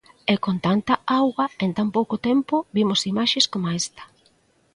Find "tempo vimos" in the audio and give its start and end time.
2.29-3.01